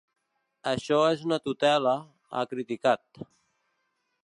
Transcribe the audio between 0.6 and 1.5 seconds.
“Això és una